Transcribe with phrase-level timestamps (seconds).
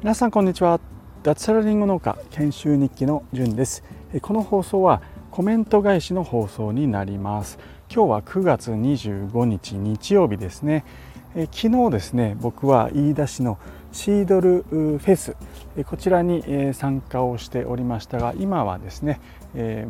[0.00, 0.80] 皆さんこんにちは。
[1.22, 3.84] 脱サラリンゴ農家研修日記のじゅんです。
[4.20, 5.00] この放送は
[5.30, 7.58] コメント返しの放送になります。
[7.88, 10.84] 今日は9月25日日曜日ですね。
[11.34, 13.58] え昨日ですね僕は飯田市の
[13.90, 15.36] シードルフェス
[15.86, 19.20] こちらに参加をしておりましたが今はですね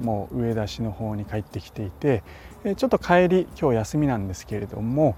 [0.02, 2.22] もう上田市の方に帰ってきていて
[2.62, 5.16] ちょっと帰り今日休みなんですけれども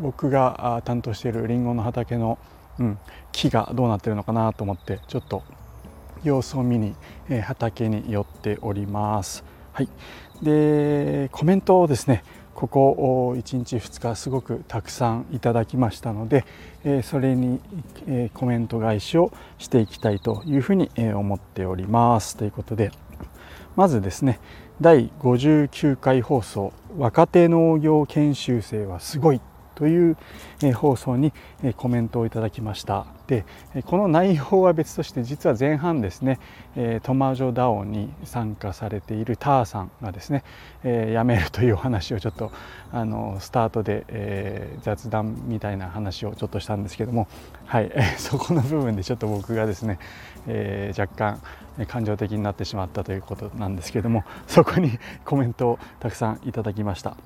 [0.00, 2.38] 僕が担当しているりんごの畑の
[2.78, 2.98] うん、
[3.32, 5.42] 木がどうなってるのかなと思ってちょっと
[6.22, 6.94] 様子を見に、
[7.28, 9.44] えー、畑に寄っております。
[9.72, 9.88] はい、
[10.42, 12.22] でコメントをですね
[12.54, 16.44] ここ1日2日すごくたくさんいただきましたので、
[16.84, 17.60] えー、それに、
[18.06, 22.92] えー、コメント返しをしていきたいというふうに、え思っておりますということで
[23.74, 24.38] まずですね
[24.80, 29.40] 第59回放送「若手農業研修生はすごい」
[29.76, 30.16] という
[30.74, 31.32] 放送に
[31.76, 33.06] コメントをいただきました。
[33.26, 33.44] で
[33.86, 36.38] この内容は別として実は前半ですね
[37.02, 40.44] トマジョダオに参加されているターさんがですね
[40.82, 42.52] 辞めるというお話をちょっと
[42.92, 47.26] あのスタートで、雑談みたいな話をちょっとしたんですけども、
[47.64, 49.98] はい、そこの部分でちょっと僕がですね、
[50.46, 51.40] えー、若干
[51.86, 57.16] 感情的になってしまったということなんですけども そこに コメントをたくさんいただきました。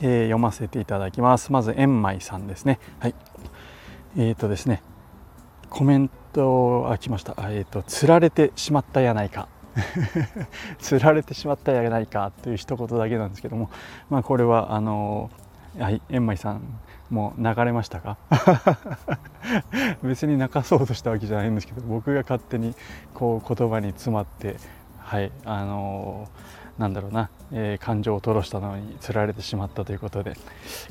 [0.00, 1.52] えー、読ませていただきます。
[1.52, 2.78] まず円舞さんですね。
[3.00, 3.14] はい。
[4.16, 4.82] えーとですね
[5.68, 7.34] コメントあ来ました。
[7.38, 9.48] えっ、ー、と釣られてしまったやないか。
[10.78, 13.70] 釣られてしまったやないかという一言だけなんですけども
[14.08, 15.30] まあこれはあの
[15.78, 16.62] はい円舞さん
[17.10, 18.16] もう流れましたか？
[20.02, 22.74] 別に泣かそうとしたわけじゃないんですけど僕が勝手に
[23.14, 24.56] こう言葉に詰まって
[24.98, 30.34] はいあのーなんだろうな、えー、感情を吐露したのにつられてしまったということで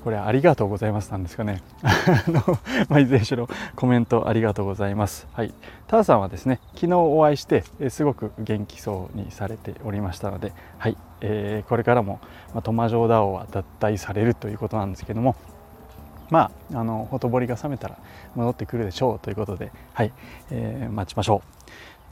[0.03, 1.61] これありがとうございますなんですかね。
[1.83, 2.41] あの、
[2.89, 5.27] まあ、いずれにしろコメントありがとうございます。
[5.33, 5.53] はい。
[5.87, 12.19] ターさんはですね昨日お会いして、えー、すごく元気そうにされておりましたのではい、えー、これからも、
[12.53, 15.35] まあ、トマジョーダオは脱退されるということなんですけども
[16.29, 17.97] まあ、あのほとぼりが冷めたら
[18.35, 20.11] 戻ってくるでしょうということで、はい。
[20.49, 21.43] えー、待ちましょ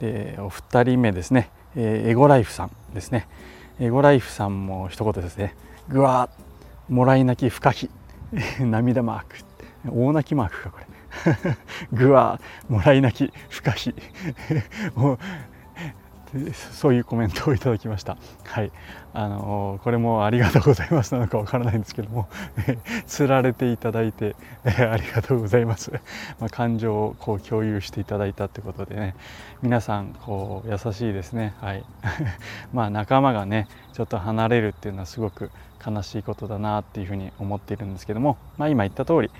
[0.00, 3.28] でお二人目ですね、えー、エゴライフさんですね、
[3.80, 5.54] エゴライフさんも一言ですね。
[5.88, 6.30] ぐわ
[6.88, 7.90] もらい泣き不可避。
[8.64, 9.36] 涙マーク。
[9.90, 10.86] 大泣きマークかこれ。
[11.92, 13.94] ぐわもらい泣き不可避。
[14.94, 15.18] も う
[16.72, 18.16] そういうコメントをいただきました。
[18.44, 18.72] はい、
[19.12, 22.28] あのこれもありがとうございますなのかわからないんですけども、
[23.06, 24.34] つられていただいて、
[24.64, 25.92] ありがとうございます。
[26.40, 29.14] まあ、感情をこう共有していただいたってことでね、
[29.62, 31.54] 皆さんこう優しいですね。
[31.60, 31.84] はい。
[32.72, 35.50] まあ仲間がねちょっと離れるっていうのはすごく
[35.86, 39.30] 悲しいことだなっていうふうに思っているんですけども、まあ今言った通り。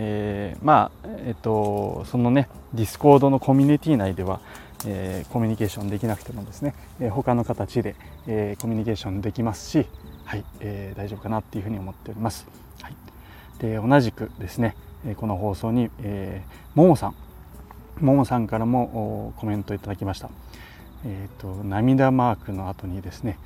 [0.00, 4.40] えー、まあえっとそのね Discord のコミュニティ内では
[4.86, 7.96] えー、コミュニケーションできなくてもですね、えー、他の形で、
[8.26, 9.86] えー、コミュニケーションできますし、
[10.24, 12.46] はいえー、大丈夫かなっていうふうに思っております。
[12.82, 12.94] はい、
[13.60, 14.76] で同じくですね
[15.16, 17.14] この放送に、えー、ももさん
[18.00, 20.30] ももさんからもコメントいただきました。
[21.04, 23.38] えーと、涙マークの後にですね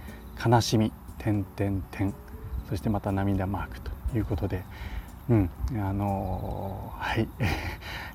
[0.44, 2.14] 悲しみ点点点
[2.69, 4.64] そしてまた涙マークということで、
[5.28, 7.28] うん、あのー、はい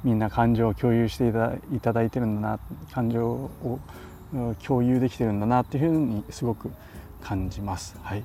[0.03, 2.59] みんな感情を共有していただいてるんだな
[2.91, 3.80] 感情を
[4.66, 6.72] 共有できてるんだなっていうふうにすごく
[7.22, 7.97] 感じます。
[8.03, 8.24] はい、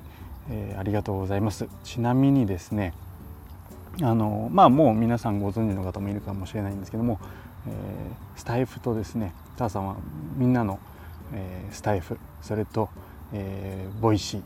[0.49, 1.67] えー、ありがとうございます。
[1.83, 2.93] ちなみにですね
[4.01, 7.19] あのまあもう皆さんご存知の方もいるかもしれないんですけども、
[7.67, 9.95] えー、スタイフとですねターさんは
[10.35, 10.79] みんなの、
[11.33, 12.89] えー、スタイフそれと、
[13.33, 14.41] えー、ボイシー、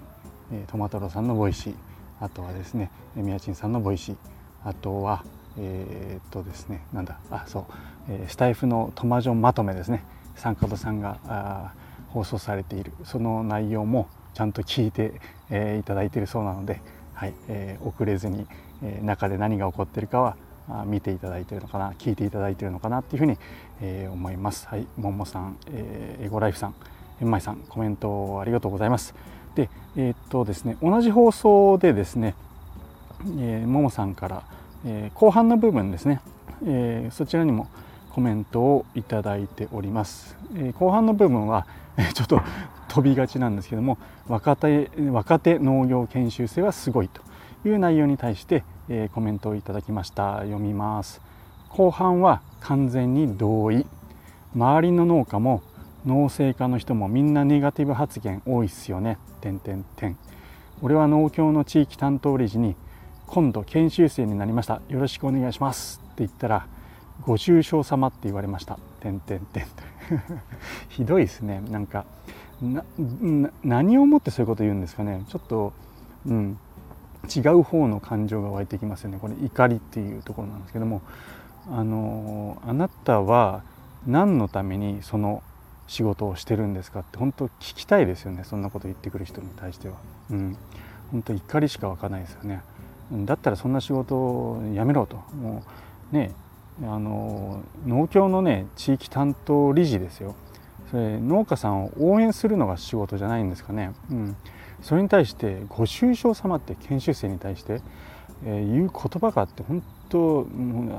[0.51, 1.75] え、トマトロさんのボイシー
[2.19, 4.15] あとはですねみやちんさんのボイシー
[4.63, 5.23] あとは
[5.59, 7.65] えー、っとですねなんだあそう、
[8.09, 10.03] えー、スタイフのトマジョンまとめですね
[10.35, 11.73] 三角さんがあ
[12.09, 15.13] 放送されているその内容もちゃんと聞いて、
[15.49, 16.81] えー、いただいているそうなので、
[17.13, 18.45] はいえー、遅れずに、
[18.83, 20.37] えー、中で何が起こっているかは
[20.69, 23.37] あ見ていただいているのかな聞いていただいているのかなっていうふうに、
[23.81, 24.67] えー、思います。
[24.67, 26.75] はい、ももさん、えー、エゴライフさん、
[27.21, 29.15] えんまいさんコメントありがとうございます。
[29.55, 32.35] で、えー、っとですね同じ放送でですね、
[33.39, 34.43] えー、ももさんから
[34.89, 36.21] えー、後半の部分ですね、
[36.65, 37.67] えー、そちらにも
[38.09, 41.67] コメントをいただいております、えー、後半の部分は
[41.97, 42.41] えちょっと
[42.87, 43.97] 飛びがちなんですけども
[44.27, 47.21] 若手若手農業研修生はすごいと
[47.67, 50.39] いう内容に対して、えコメントをいただきました。
[50.39, 51.21] 読みます。
[51.69, 53.85] 後半は完全に同意。
[54.55, 55.63] 周りの農家も
[56.05, 59.17] 農政家の人もみんなネガティブ発言多いっすよね。
[59.41, 60.17] 点点点。
[60.81, 62.75] 俺は農協の地域担当理事に
[63.27, 64.81] 今度研修生になりました。
[64.89, 66.01] よろしくお願いします。
[66.03, 66.65] って言ったら
[67.21, 68.79] ご愁傷様って言われました。
[69.01, 69.65] てんてんてん。
[70.89, 71.61] ひどいですね。
[71.69, 72.05] なんか
[73.63, 75.23] 何をもってそういうこと言うんですかね。
[75.27, 75.73] ちょっと
[76.25, 76.57] うん
[77.35, 79.19] 違う方の感情が湧いてきますよね。
[79.19, 81.01] これ怒りっていうところなんですけども。
[81.69, 83.61] あのあなたは
[84.05, 85.43] 何のためにその
[85.87, 88.43] 仕事をしてるんですかって本当聞きたいですよね。
[88.43, 89.95] そんなこと言ってくる人に対しては。
[90.31, 90.57] うん、
[91.11, 92.61] 本当怒りしか湧かないですよね。
[93.11, 95.17] だったらそんな仕事をやめろと。
[95.35, 95.63] も
[96.11, 96.31] うね
[96.83, 100.35] あの農協のね地域担当理事ですよ。
[100.91, 104.35] それ農家さんを応援するのが仕事じゃないんですかね、うん、
[104.81, 107.81] それに対してご愁傷様って研修生に対して、
[108.45, 110.97] えー、言う言葉があって本当も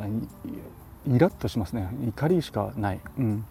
[1.07, 1.89] うイラッとしますね。
[2.07, 3.45] 怒りしかない、うん、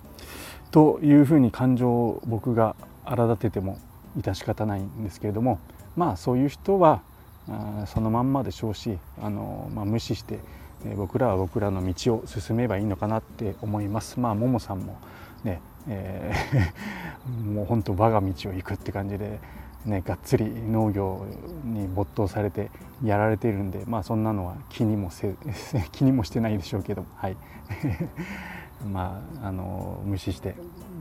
[0.69, 3.79] というふうに感情を僕が荒立てても
[4.19, 5.59] 致し方ないんですけれども
[5.95, 7.01] まあそういう人は
[7.85, 10.39] そのまんまでしょうしあの、まあ、無視して、
[10.95, 14.19] 僕らは僕らの道を進めばいいのかなって思います。
[14.19, 14.97] まあももさんも
[15.43, 19.39] ね、えー、 もう本当我が道を行くって感じで、
[19.85, 21.25] ね、がっつり農業
[21.63, 22.69] に没頭されて
[23.03, 25.35] やられているんで、まあ、そんなのは気にもせ
[25.91, 27.37] 気にもしてないでしょうけど、はい
[28.91, 30.55] まあ、あの無視して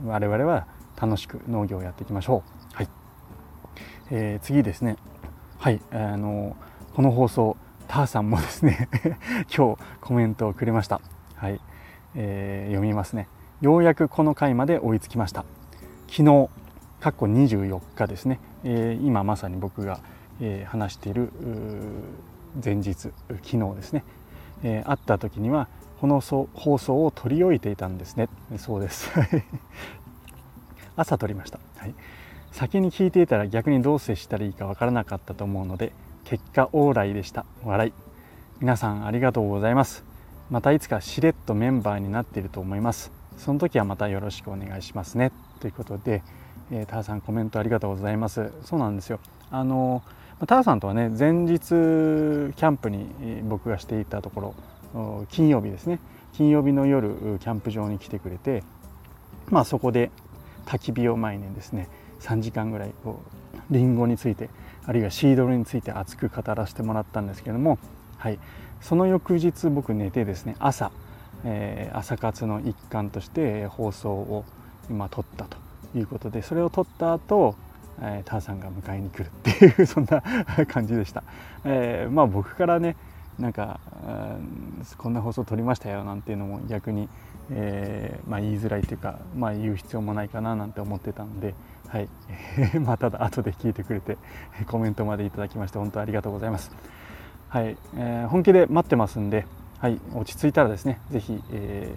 [0.05, 0.67] 我々は
[0.99, 2.43] 楽しく農業をやっていきましょ
[2.73, 2.75] う。
[2.75, 2.89] はい
[4.09, 4.95] えー、次ですね
[5.59, 6.55] はいあの
[6.93, 7.57] この放送
[7.87, 8.89] ターさんもですね
[9.55, 11.01] 今日コメントをくれました。
[11.35, 11.59] はい、
[12.15, 13.27] えー、読みますね。
[13.61, 15.45] ようやくこの回まで追いつきました。
[16.07, 16.49] 昨日
[16.99, 19.99] かっこ24日ですね、えー、今まさに僕が、
[20.41, 21.31] えー、話している
[22.63, 23.11] 前日昨
[23.43, 24.03] 日ですね、
[24.63, 25.67] えー、会った時には
[25.99, 28.29] この放送を取り終えていたんですね。
[28.57, 29.11] そうです。
[30.95, 31.95] 朝撮りました、はい、
[32.57, 35.93] 先に聞いていたら逆にどう接したらいいかわからなかったと思うので
[36.23, 37.45] 結果オーライでした。
[37.63, 37.93] 笑い。
[38.59, 40.03] 皆さんありがとうございます。
[40.49, 43.11] またいつかしれっとメンバーになっていると思います。
[43.37, 45.31] その時はまたよろしくお願いしますね。
[45.59, 46.23] ということで、
[46.71, 48.51] えー、ターさんコメントありがとうございます。
[48.63, 49.19] そうなんですよ。
[49.51, 50.01] あの
[50.47, 53.07] ターさんとはね前日キャンプに
[53.43, 54.55] 僕がしていたとこ
[54.95, 55.99] ろ金曜日ですね。
[56.33, 58.63] 金曜日の夜キャンプ場に来てくれて
[59.51, 60.09] まあそこで
[60.65, 61.87] 焚き火を前にですね
[62.21, 63.21] 3時間ぐらいこ
[63.71, 64.49] うリンゴについて
[64.85, 67.77] あるいはシードルについて熱く語らせてもらったんですけども、
[68.17, 68.39] はい、
[68.81, 70.91] その翌日僕寝てですね朝、
[71.43, 74.45] えー、朝活の一環として放送を
[74.89, 75.57] 今撮ったと
[75.95, 77.55] いうことでそれを撮った後
[78.01, 80.21] えー、ターさんが迎えに来るっていう そんな
[80.67, 81.23] 感じでした、
[81.63, 82.95] えー、まあ僕からね
[83.39, 83.79] なんか
[84.97, 87.07] こんな放送撮りましたよなんていうのも逆に、
[87.51, 91.53] えー、まあ、言いづらいというか、まあ、言う必要もないかななんて思ってたので、
[91.87, 92.09] はい、
[92.79, 94.17] まあただ後で聞いてくれて
[94.67, 96.71] コメントまでいただきまして本当ありがとうございます。
[97.49, 99.45] はい、えー、本気で待ってますんで、
[99.79, 101.95] はい、落ち着いたらですね是非、え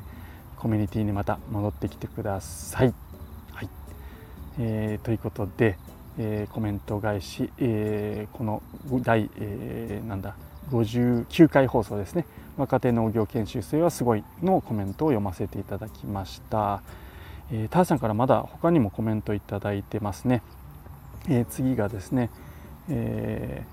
[0.56, 2.94] ー、コミュニティにまた戻ってきてください。
[3.52, 3.68] はい
[4.58, 5.76] えー、ということで、
[6.18, 8.62] えー、コメント返し、えー、この
[9.02, 10.34] 第、えー、なんだ
[10.70, 12.26] 59回放送ですね
[12.56, 16.82] 若手農業研修生はすごいのコメントを読ませていただきました。
[17.52, 20.42] えー、ターさんからまだ他にもコメントいただいてますね、
[21.28, 22.30] えー、次がですね、
[22.88, 23.64] え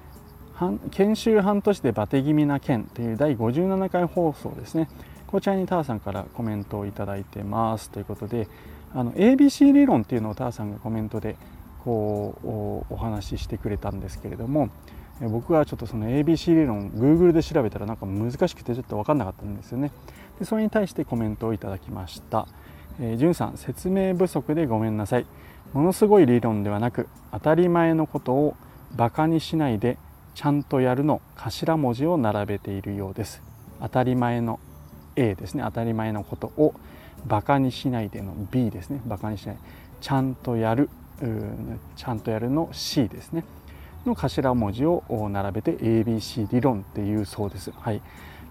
[0.55, 4.89] ー、研修半年でバテ気味な件という第57回放送ですね。
[5.27, 8.47] こちらにターさんからコメントをいただいてますということで
[8.93, 11.35] あの ABC 理論っていうのをターさんがコメントで
[11.83, 14.69] こうお話ししてくれたんですけれども
[15.19, 19.91] 僕はちょっとその ABC 理論 Google で調べたらなんか難しくてちょっと分かんなかったんですよね。
[20.39, 22.47] でそれに対してコメントをいただきました。
[22.99, 25.25] えー、さん説明不足でごめんなさい。
[25.73, 28.55] ものすごい理論ではなく当たり前のことを
[28.95, 29.97] バカにしないで
[30.33, 33.41] ちゃんとやるの頭文字を並べているようです。
[33.81, 34.59] 当たり前の
[35.15, 35.63] A ですね。
[35.63, 36.73] 当たり前のことを
[37.25, 39.01] バカにしないでの B ですね。
[39.05, 39.57] バカにしない。
[39.99, 40.89] ちゃんとやる
[41.95, 43.43] ちゃんとやるの C ですね。
[44.05, 47.71] の頭文字を並べて ABC 理論っていうそうです。
[47.71, 48.01] はい。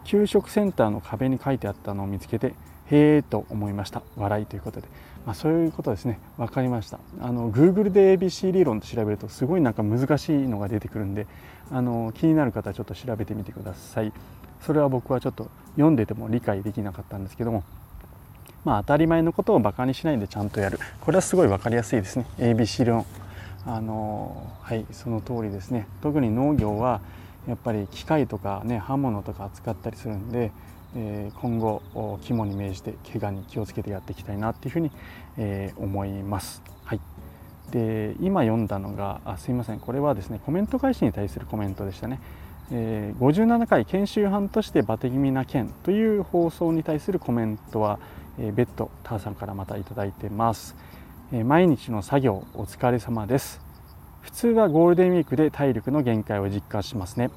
[0.04, 2.54] 給食センターの壁に書いてあったのを見つけて
[2.90, 4.02] へえと思いました。
[4.16, 4.88] 笑いということで、
[5.24, 6.18] まあ、そういうことですね。
[6.38, 6.98] 分かりました。
[7.20, 11.26] あの Google で ABC 理論と調べるとすごいなんか難しいのが出てくるんで
[11.70, 14.12] あの気になる方はちょっと調べてみてください。
[14.62, 17.64] それは僕はちょっと読んでても理解できなかったんですけども。
[18.64, 20.80] まあ当たり前のことをバカにしないでちゃんとやる。
[21.00, 22.26] これはすごい分かりやすいですね。
[22.38, 23.06] ABC 理論。
[23.64, 25.86] あのはいその通りですね。
[26.02, 27.00] 特に農業は
[27.48, 30.50] やっぱり機械とかね刃物とか扱ったりするんで
[30.96, 34.90] え今後肝に銘じて怪我に気をつけてやっていきたいなっていうふうに、
[35.36, 36.62] え思います。
[36.84, 37.00] はい、
[37.70, 39.80] で今読んだのがあすいません。
[39.80, 42.18] これはですねコメント返しに対するコメントでしたね。
[42.72, 48.00] えー、57回研修班としてバテ気味な件という放送に対するコメントは、
[48.38, 50.74] えー、別途ターさんからまた頂いてます、
[51.32, 53.60] えー、毎日の作業お疲れ様です。
[54.22, 57.30] 普通はゴールデンウィークで体力の限界を実感しますね。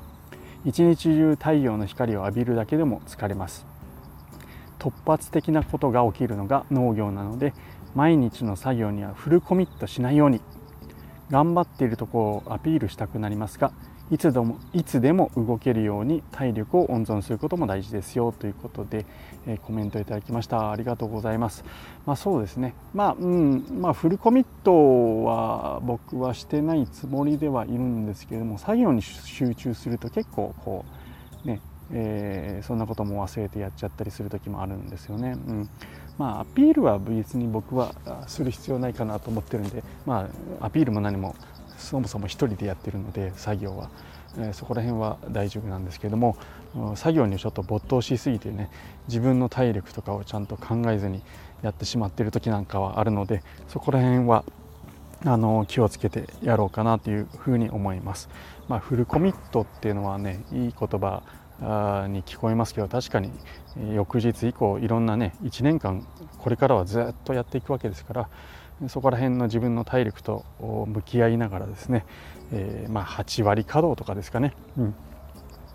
[0.65, 3.65] 一日中太陽の光を浴びるだけでも疲れます。
[4.77, 7.53] 突発的なことが起きるのが農業なので
[7.95, 10.41] 毎日の作業にはフルコミットしないように。
[11.29, 13.71] 頑張っているところをアピールしたくなりますが
[14.11, 19.05] いつでもいつでも動けるように体力を温存することも大事ですよということで、
[19.45, 20.71] えー、コメントいただきました。
[20.71, 21.63] ありがとうございます。
[22.05, 22.73] まあそうですね。
[22.93, 30.85] まあうんまあフルコミットは僕はしてないつもりではいるんですけれども作業に集中すると結構こ
[31.45, 31.61] うね
[31.91, 35.31] えー、そんなことも忘れてやっちゃったりする時もあるんですよね。
[35.31, 35.69] うん、
[36.17, 37.93] まあアピールは別に僕は
[38.27, 40.29] する必要ないかなと思ってるんで、ま
[40.61, 41.35] あアピールも何も
[41.79, 43.89] そもそも1人でやってるので作業は、
[44.37, 46.37] えー、そこら辺は大丈夫なんですけれども
[46.95, 48.69] 作業にちょっと没頭しすぎてね
[49.07, 51.21] 自分の体力とかをちゃんと考えずに
[51.63, 54.43] やってしまってる時なんかはあるのでそこら辺は
[55.25, 58.29] あの気をつけてやろうかなというふうに思います。
[58.69, 61.23] まあ、フルコミットっていうのはねいい言葉
[61.61, 63.31] に聞こえますけど確かに
[63.93, 66.05] 翌日以降いろんなね1年間
[66.37, 68.29] これからはずっとやっていくわけですから
[68.87, 70.45] そこら辺の自分の体力と
[70.87, 72.05] 向き合いながらですね、
[72.53, 74.95] えー、まあ、8割稼働とかですかね、うん、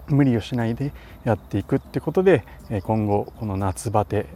[0.09, 0.93] 無理をしないで
[1.25, 2.45] やっていくってことで
[2.85, 4.26] 今後この夏バテ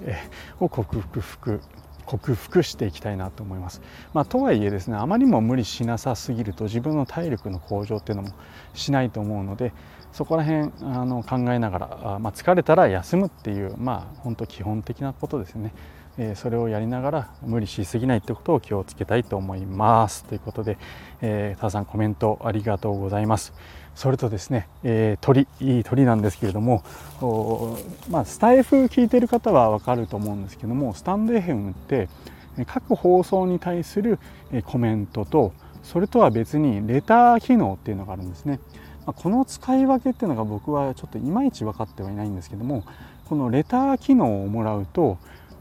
[0.60, 1.60] を克服
[2.04, 3.82] 克服していきたいなと思います。
[4.14, 8.30] まあ、とはいえですねあまりにも無理しなさすぎると自分の体力の向上っていうのも
[8.72, 9.74] しないと思うので
[10.12, 15.72] そこら辺あの考えながら、まあ、疲れたら休むっていうまあ本当基本的なことですね。
[16.20, 20.24] えそれをやりながら無理しすぎないってことを気をつけたいと思います。
[20.24, 20.76] ということで、
[21.20, 23.52] えー、たくさんコメントありがとうございます。
[23.94, 26.84] それとですね、えー、鳥いい鳥なんですけれども
[28.10, 32.08] まあ、スタイフ聞いてる方はわかると思うんですけどもスタンド FM って
[32.66, 34.20] 各放送に対する
[34.66, 38.60] コメントとそれとは別にレター機能っていうのがあるんですね。
[39.08, 42.84] まこの使い分けっていうのが僕はちょっといまいち分かってはいないんですけども
[43.24, 45.18] このレター機能をもらうと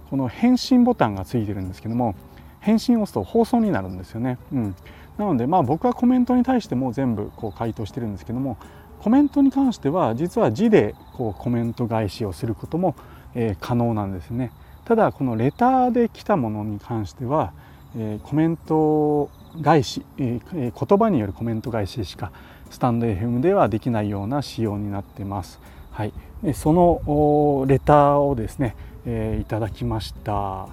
[0.09, 2.15] この返信ボタンがついてるんですけども
[2.59, 4.37] 返信を押すと放送になるんですよね。
[4.51, 4.75] うん、
[5.17, 8.57] なのでまあ僕はコメントに対しても全部こう回答してるんですけども
[8.99, 12.95] コメントに関しては実は字でこうコメント返しをすることも、
[13.33, 14.51] え、可能なんですね。
[14.83, 17.53] ただこのレターで来たものに関しては、
[17.95, 19.29] え、コメント
[19.63, 22.31] 返し、え、言葉によるコメント返ししか
[22.69, 25.59] スタンド FM ではできないような仕様になってます。
[25.91, 26.13] はい、
[26.53, 28.75] そのレターをですね
[29.09, 30.67] えー、いただきました、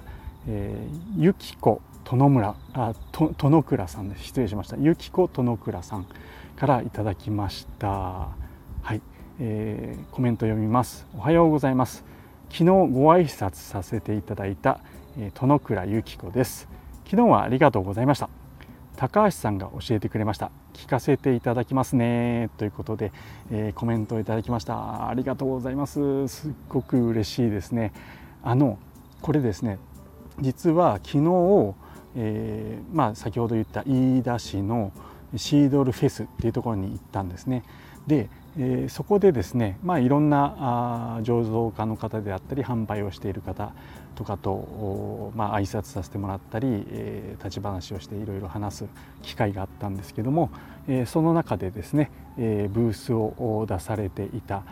[0.47, 4.25] えー、ゆきこ殿村あと殿倉さんです。
[4.25, 4.77] 失礼しました。
[4.77, 6.05] ゆきこ殿倉さん
[6.55, 7.87] からいただきました。
[7.87, 9.01] はい、
[9.39, 11.07] えー、コメント読みます。
[11.17, 12.03] おはようございます。
[12.49, 14.81] 昨日ご挨拶させていただいた、
[15.17, 16.67] えー、殿倉ゆきこです。
[17.05, 18.44] 昨日はありがとうございました。
[18.95, 20.51] 高橋さんが教えてくれました。
[20.73, 22.49] 聞かせていただきますね。
[22.57, 23.11] ということで、
[23.51, 25.07] えー、コメントをいただきました。
[25.07, 26.27] ありがとうございます。
[26.27, 27.93] すっごく嬉しいですね。
[28.43, 28.77] あの
[29.21, 29.79] これですね。
[30.39, 31.75] 実は昨日、
[32.15, 34.91] えー、まあ、先ほど言った飯田市の
[35.35, 37.63] シードルフェスっていうところに行ったんですね。
[38.07, 43.73] で、えー、そこでですね、まあ、いろんなあ醸造家の方であったり販売をしている方
[44.15, 48.85] とかと、まあ挨拶させてもらったり、えー、立ち話をしていろいろ話す
[49.21, 50.49] 機会があったんですけども、
[50.87, 54.63] えー、その中でですね、えー、ブースを出されていた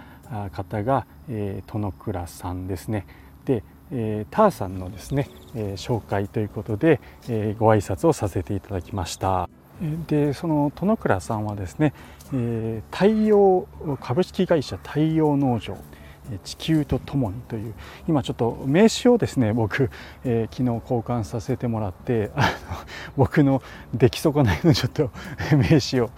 [0.52, 3.06] 方が、えー、殿倉さんですね。
[3.46, 7.00] で、えー、ターさんのですね、えー、紹介ということで、
[7.30, 9.50] えー、ご挨拶をさせていただきました
[10.08, 11.94] でその殿倉さんはですね、
[12.34, 13.68] えー、太陽
[14.00, 15.78] 株式会社太陽農場
[16.44, 17.74] 地球とともにという
[18.08, 19.90] 今ちょっと名刺をですね僕、
[20.24, 22.48] えー、昨日交換させてもらってあの
[23.18, 23.62] 僕の
[23.94, 25.10] 出来損ないのちょっと
[25.52, 26.10] 名刺を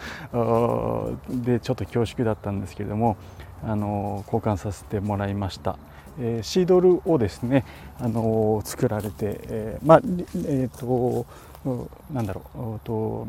[1.30, 3.18] でちょっと恐縮だったんですけれども
[3.64, 5.78] あの交換させてもらいました。
[6.18, 7.66] えー、シードルをですね、
[8.00, 10.02] あの、作られて、えー、まあ
[10.48, 11.26] えっ、と
[12.14, 12.42] なんだろ
[12.78, 13.28] うと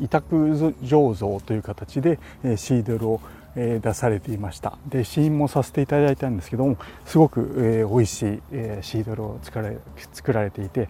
[0.00, 0.34] 委託
[0.82, 2.18] 醸造という形で
[2.56, 3.20] シードルを
[3.54, 4.78] 出されていました。
[4.86, 8.42] で試飲もさせていただいたんですけどもすごく、え、美味しい、
[8.82, 9.78] シードルを作られ
[10.12, 10.88] 作られていて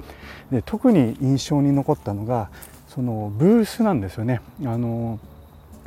[0.51, 2.51] で特に印象に残ったのが
[2.89, 4.41] そのブースなんですよね。
[4.65, 5.19] あの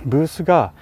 [0.06, 0.74] ブースが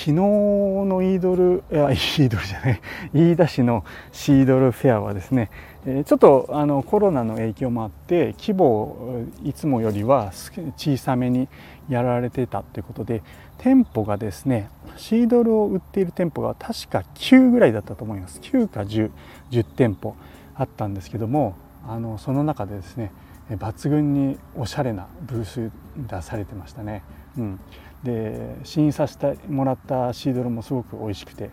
[0.00, 2.80] 昨日のイードルいやイードルじゃない
[3.12, 5.50] 飯田市のシードルフェアはですね
[5.84, 10.32] ちょっとあのコロナの影響もあって規模をいつもよりは
[10.78, 11.48] 小さめに
[11.90, 13.22] やられてたということで
[13.58, 18.40] 店舗がですねシードルを売っている店舗が確か9ぐらいだったと思います。
[18.40, 20.16] 9か1010店舗
[20.54, 23.12] あったんですけどもあのその中でですね
[23.50, 27.02] 抜群におしゃれなブース出されてましたね、
[27.36, 27.60] うん、
[28.04, 31.50] で試飲させてもらったシードルもすごく美味しくて。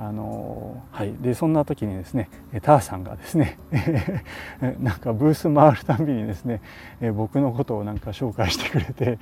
[0.00, 2.30] あのはい、でそんな時にですね
[2.62, 3.58] ターさんがですね
[4.78, 6.60] なんかブース回るたびにですね
[7.16, 9.18] 僕のことをなんか紹介してくれて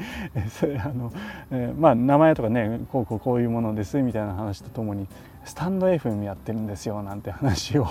[0.50, 1.10] それあの、
[1.50, 5.06] えまあ名前とかねこうこうこういうものですみたいな話とともに
[5.46, 7.86] スタンド FM やってるんですよなんて話を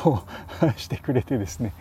[0.75, 1.73] してくれてですね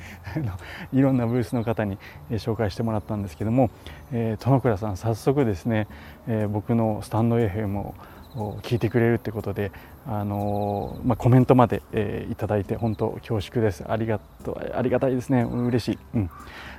[0.92, 1.98] いろんなブースの方に
[2.30, 3.70] 紹介してもらったんですけども、
[4.12, 5.88] えー、殿倉さん早速ですね、
[6.28, 7.94] えー、僕のスタンド FM を
[8.34, 9.70] 聞いてくれるってことで、
[10.06, 13.84] あのまあ、コメントまで、えー、いただいて本当恐縮です。
[13.88, 15.42] ありがとありがたいですね。
[15.42, 16.30] 嬉しい、うん、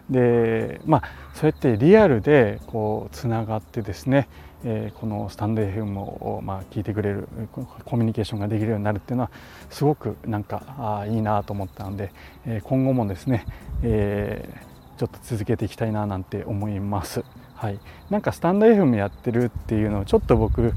[0.09, 4.27] でまあそうやってリアルでこうつながってですね、
[4.63, 7.27] えー、このスタンド FM を、まあ、聞いてくれる
[7.85, 9.31] コミュニケーションができるようになるっていうのは
[9.69, 12.11] すごくなんかあいいなと思ったので、
[12.45, 13.45] えー、今後もですね、
[13.83, 17.23] えー、ちょっと続けていきたいななんて思います。
[17.55, 20.73] はい、なんかスタンド FM やってるっていうのをちょっと僕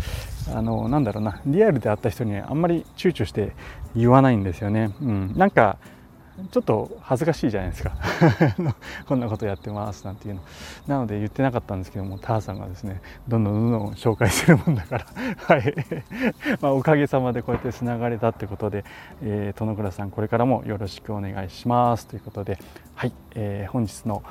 [0.54, 3.52] あのなんだろうなリアルで会った人にあんまり躊躇して
[3.96, 4.94] 言わないんですよね。
[5.02, 5.78] うん、なんか
[6.52, 7.92] ちょっと恥ずかしいじゃないですか。
[9.06, 10.40] こんなことやってますなんていうの。
[10.86, 15.06] なので言ってなかったんですけどもターさんがですねどんどんどんどん紹介するもんだから。
[15.46, 15.74] はい。
[16.62, 18.84] まあ、おかげさまでこうやってつながれたってことで、
[19.22, 22.58] えー、殿倉さんこれからもよろしくお願いしますということで。
[22.94, 24.22] はい、えー、本日の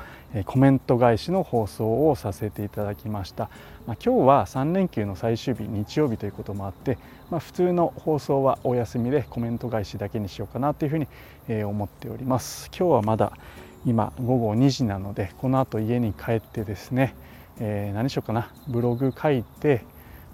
[0.44, 3.48] コメント返しの放送をさせていただきました、
[3.86, 6.98] まあ、今日は3連休の最終日日曜日ということもあって、
[7.30, 12.70] まあ、普通の放送はお休みでコメント返しだけにしようかなというふうに思っております。
[12.78, 13.32] 今日はまだ
[13.86, 17.14] 今午後2時なのでこの後家に帰ってですね、
[17.58, 18.52] えー、何しようかな。
[18.66, 19.82] ブログ書いて、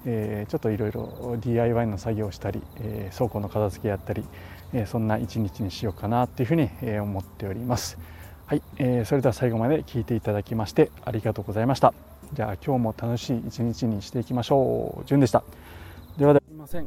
[0.06, 4.24] えー、ちょっといろいろ DIY の作業をしたり、えー、倉庫の片付けやったり、
[4.72, 6.68] えそんな一日にしようかなというふうに
[6.98, 7.96] 思っております。
[8.46, 11.94] はい、えー、それでは最後まで聞いていただきましてありがとうございました。
[12.34, 15.06] じゃあ今日も楽しい一日にしていきましょう。
[15.06, 15.42] じゅんでした。
[16.18, 16.42] ではでは。
[16.46, 16.86] すいません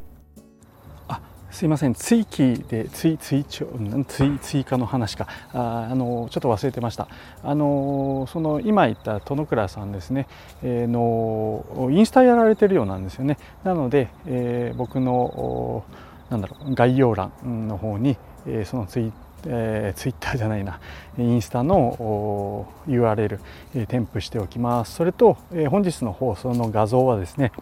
[1.08, 1.94] あすいません。
[1.94, 5.26] 追記で追追追追加の話か。
[5.52, 7.08] ああのちょっと忘れてました。
[7.42, 10.28] あのその今言った殿倉さんですね、
[10.62, 13.36] えー、のインスタやられてるようなんですよね。
[13.64, 15.82] なので、えー、僕の
[16.30, 17.32] なんだろう概要欄
[17.66, 18.16] の方に、
[18.46, 19.12] えー、そのツイッ
[19.46, 20.80] えー、ツイッターじゃないな。
[21.18, 23.38] インスタの URL、
[23.74, 24.94] えー、添付しておきます。
[24.94, 27.52] それと、えー、本日の放送の画像はですね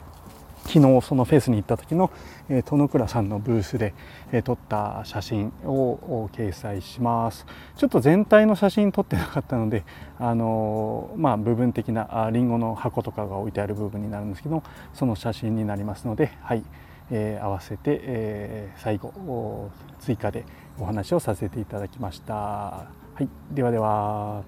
[0.67, 2.11] 昨日そのフェスに行った時の、
[2.49, 3.95] えー、殿倉さんのブースで、
[4.33, 7.47] えー、撮った写真を掲載します。
[7.77, 9.85] ちょっと全体の写真撮ってなかったので
[10.19, 14.63] あのー、まあ部分的なりんごの箱とかが置いてある部分になるんですけど
[14.93, 16.65] その写真になりますのではい。
[17.11, 20.45] えー、合わせて、え、最後追加で
[20.79, 22.35] お話をさせていただきました。
[22.35, 22.87] は
[23.21, 24.43] い、ではでは。